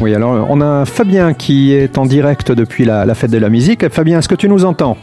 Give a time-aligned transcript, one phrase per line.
[0.00, 3.50] Oui, alors on a Fabien qui est en direct depuis la, la fête de la
[3.50, 3.86] musique.
[3.90, 4.96] Fabien, est-ce que tu nous entends?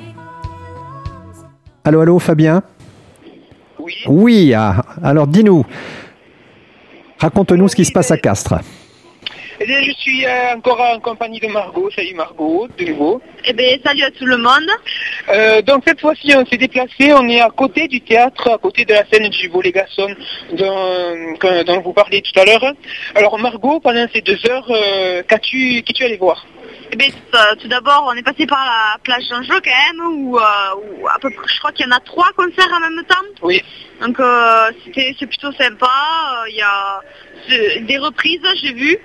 [1.83, 2.63] Allô, allô, Fabien?
[3.79, 3.93] Oui.
[4.07, 5.65] Oui, ah, alors dis-nous,
[7.19, 8.59] raconte-nous ce qui se passe à Castres.
[9.59, 11.89] Eh bien, je suis euh, encore en compagnie de Margot.
[11.95, 13.19] Salut Margot, de nouveau.
[13.43, 14.69] Eh bien, salut à tout le monde.
[15.29, 17.11] Euh, donc cette fois-ci, on s'est déplacé.
[17.13, 20.15] On est à côté du théâtre, à côté de la scène du Volet-Gasson
[20.53, 22.71] dont, que- dont vous parliez tout à l'heure.
[23.15, 26.45] Alors Margot, pendant ces deux heures, euh, qu'as-tu qu'es-tu allé voir?
[26.91, 27.07] Eh bien,
[27.59, 30.41] tout d'abord, on est passé par la plage d'Anjou quand même, où, euh,
[31.01, 33.15] où à peu près, je crois qu'il y en a trois concerts en même temps.
[33.41, 33.61] Oui.
[34.01, 35.89] Donc euh, c'était c'est plutôt sympa.
[36.47, 37.01] Il y a
[37.81, 38.97] des reprises, j'ai vu,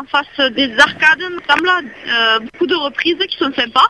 [0.00, 3.86] en face des arcades, semble, euh, beaucoup de reprises qui sont sympas.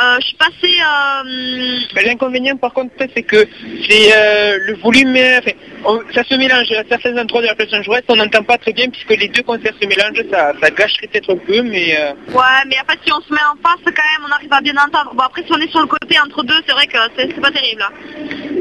[0.00, 0.78] Euh, je suis passée...
[0.80, 3.46] euh, Ben, L'inconvénient par contre, c'est que
[3.86, 5.50] c'est euh, le volume, euh, enfin,
[5.84, 8.72] on- ça se mélange à certains endroits de la place Saint-Jouest, on n'entend pas très
[8.72, 12.12] bien puisque les deux concerts se mélangent, ça, ça gâcherait peut-être un peu, mais euh,
[12.28, 14.60] Ouais, mais en fait, si on se met en face, quand même, on arrive à
[14.62, 15.12] bien entendre.
[15.14, 17.50] Bon, après, si on est sur le côté entre deux, c'est vrai que c'est pas
[17.50, 17.84] terrible.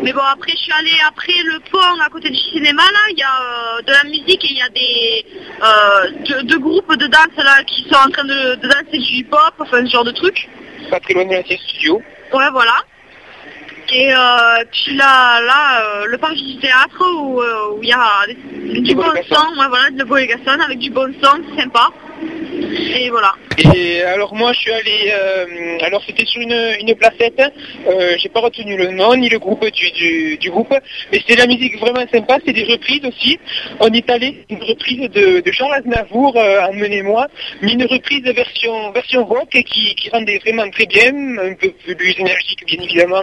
[0.03, 3.17] Mais bon, après, je suis allée après le pont à côté du cinéma, là, il
[3.19, 3.27] y a
[3.77, 5.25] euh, de la musique et il y a des
[5.63, 9.13] euh, deux, deux groupes de danse, là, qui sont en train de, de danser du
[9.17, 10.49] hip-hop, enfin, ce genre de truc.
[10.89, 12.01] pas très loin de studio.
[12.33, 12.77] Ouais, voilà.
[13.93, 17.43] Et euh, puis là, là le parc du théâtre où
[17.83, 19.35] il y a des- du bon Bolégason.
[19.35, 21.89] son, ouais, voilà, de Bolégason avec du bon son, c'est sympa.
[22.61, 23.33] Et voilà.
[23.73, 27.41] Et alors moi je suis allé, euh, alors c'était sur une, une placette,
[27.87, 30.73] euh, j'ai pas retenu le nom ni le groupe du, du, du groupe,
[31.11, 33.39] mais c'était de la musique vraiment sympa, c'est des reprises aussi.
[33.79, 37.27] On est allé une reprise de, de Charles Aznavour, euh, Emmenez-moi,
[37.61, 42.15] mais une reprise version version rock qui, qui rendait vraiment très bien, un peu plus
[42.19, 43.21] énergique bien évidemment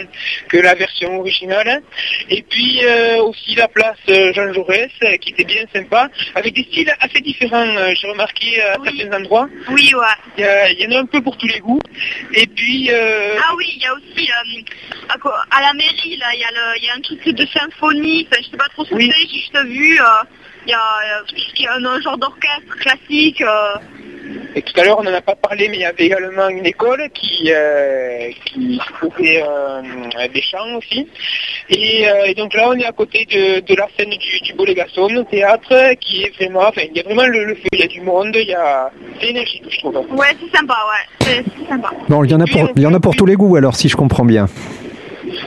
[0.48, 1.80] que la version originale.
[2.28, 6.64] Et puis euh, aussi la place euh, Jean Jaurès qui était bien sympa, avec des
[6.64, 8.88] styles assez différents, j'ai remarqué à Oui.
[8.98, 9.27] certains endroits.
[9.30, 10.38] Oui, ouais.
[10.38, 11.80] Il y, en a un peu pour tous les goûts.
[12.32, 16.40] Et puis, euh, Ah oui, il y a aussi euh, à, la mairie, là, il
[16.40, 19.12] y, a y un truc de symphonie, enfin, je sais pas trop ce que Oui.
[19.14, 20.04] c'est, j'ai juste vu, euh,
[20.66, 21.22] il y a,
[21.58, 23.42] y un genre d'orchestre classique.
[24.54, 26.66] Et tout à l'heure, on n'en a pas parlé, mais il y avait également une
[26.66, 31.06] école qui, euh, qui faisait euh, des chants aussi.
[31.68, 34.54] Et, euh, et donc là, on est à côté de, de la scène du, du
[34.54, 37.80] Bolégason, au théâtre, qui est vraiment, enfin, il y a vraiment le, le feu, il
[37.80, 39.96] y a du monde, il y a, c'est énergique, je trouve.
[39.96, 41.90] Ouais, c'est sympa, ouais, c'est c'est sympa.
[42.08, 43.76] Bon, il y en a pour, il y en a pour tous les goûts alors,
[43.76, 44.46] si je comprends bien.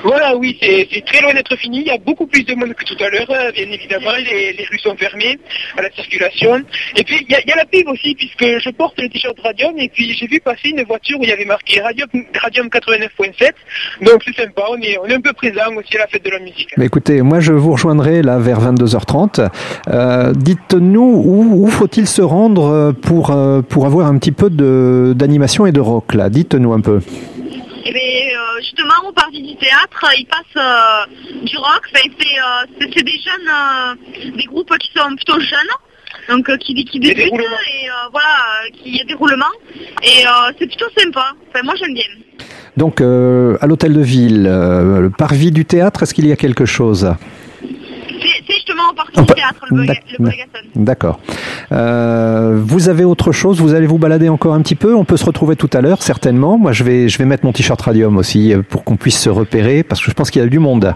[0.04, 1.82] Voilà, oui, c'est très loin d'être fini.
[1.82, 4.12] Il y a beaucoup plus de monde que tout à l'heure, euh, bien évidemment.
[4.18, 5.38] Les, les rues sont fermées
[5.78, 6.62] à la circulation.
[6.96, 9.10] Et puis, il y a, il y a la pub aussi, puisque je porte le
[9.10, 9.78] t-shirt Radium.
[9.78, 12.08] Et puis, j'ai vu passer une voiture où il y avait marqué Radium,
[12.42, 13.52] Radium 89.7.
[14.02, 14.64] Donc, c'est sympa.
[14.70, 16.70] On est, on est un peu présent aussi à la fête de la musique.
[16.78, 19.50] Mais écoutez, moi je vous rejoindrai là vers 22h30.
[19.88, 23.36] Euh, Dites-nous où, où faut-il se rendre euh, pour,
[23.70, 24.50] pour avoir un petit peu
[25.14, 26.30] d'animation et de rock là?
[26.30, 27.00] Dites-nous un peu.
[27.84, 33.04] Bien, euh, justement, au parti du théâtre, il passe euh, du rock, c'est euh, c'est-
[33.04, 35.74] des jeunes, euh, des groupes qui sont plutôt jeunes,
[36.30, 38.28] donc euh, qui, qui débutent, et euh, voilà,
[38.66, 39.46] euh, qui y a des roulements,
[40.04, 42.04] et euh, c'est plutôt sympa, enfin, moi j'aime bien.
[42.78, 46.38] Donc euh, à l'hôtel de ville, euh, le parvis du théâtre, est-ce qu'il y a
[46.38, 47.14] quelque chose?
[49.18, 49.86] Au théâtre, le.
[50.76, 51.20] D'accord.
[51.72, 53.60] Euh, vous avez autre chose?
[53.62, 54.96] Vous allez vous balader encore un petit peu?
[54.96, 56.58] On peut se retrouver tout à l'heure, certainement.
[56.58, 59.30] Moi, je vais, je vais mettre mon t-shirt Radium aussi euh, pour qu'on puisse se
[59.30, 60.94] repérer, parce que je pense qu'il y a du monde.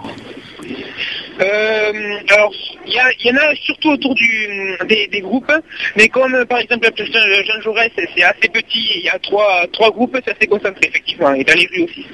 [1.42, 1.92] Euh,
[2.30, 2.54] alors,
[2.88, 5.52] il y, en a surtout autour du, des, des groupes,
[5.98, 9.92] mais comme par exemple Jean Jaurès, c'est c'est assez petit, il y a trois, trois
[9.92, 12.06] groupes, c'est assez concentré effectivement, et dans les rues aussi.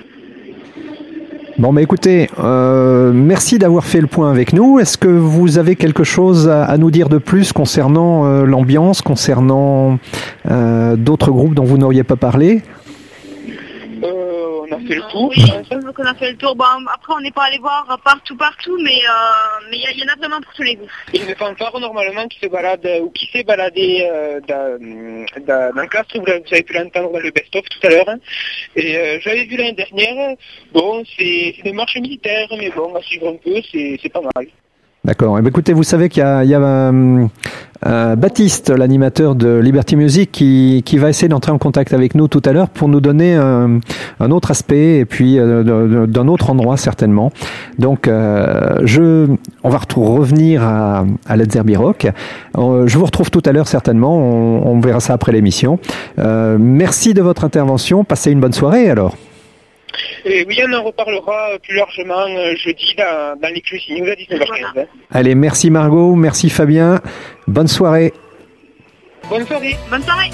[1.61, 4.79] Bon, mais écoutez, euh, merci d'avoir fait le point avec nous.
[4.79, 9.99] Est-ce que vous avez quelque chose à, nous dire de plus concernant euh, l'ambiance, concernant
[10.49, 12.63] euh, d'autres groupes dont vous n'auriez pas parlé?
[14.71, 15.93] On a fait le tour, Oui, je pense.
[15.95, 16.55] qu'on a fait le tour.
[16.55, 20.13] Bon, après, on n'est pas allé voir partout, partout, mais euh, mais il y, en
[20.13, 20.87] a vraiment pour tous les goûts.
[21.13, 24.39] Il y a une fanfare normalement qui se balade, euh, ou qui s'est baladée euh,
[24.47, 24.79] dans,
[25.45, 28.09] dans, dans le castre, vous, avez pu l'entendre dans le best-of tout à l'heure.
[28.09, 28.19] hein.
[28.75, 30.35] Et euh, j'avais vu l'année dernière,
[30.71, 34.47] bon, c'est des marches militaires, mais bon, à suivre un peu, c'est pas mal.
[35.03, 35.39] D'accord.
[35.39, 37.25] Eh bien, écoutez, vous savez qu'il y a, il y a euh,
[37.87, 42.27] euh, Baptiste, l'animateur de Liberty Music, qui, qui va essayer d'entrer en contact avec nous
[42.27, 43.79] tout à l'heure pour nous donner un,
[44.19, 47.31] autre aspect et puis euh, d'un autre endroit certainement.
[47.79, 49.27] Donc, je,
[49.63, 52.07] on va revenir à, à Derby Rock.
[52.55, 54.15] Je vous retrouve tout à l'heure certainement.
[54.15, 55.79] On, on verra ça après l'émission.
[56.19, 58.03] Merci de votre intervention.
[58.03, 59.15] Passez une bonne soirée alors.
[60.25, 64.79] Et oui, on en reparlera plus largement euh, jeudi dans, dans les cuisines à 19h15.
[64.79, 64.85] hein.
[65.11, 66.99] Allez, merci Margot, merci Fabien.
[67.47, 68.13] Bonne soirée.
[69.29, 69.75] Bonne soirée.
[69.89, 70.29] Bonne soirée.